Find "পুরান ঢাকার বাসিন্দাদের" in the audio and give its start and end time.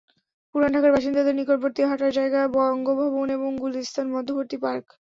0.55-1.37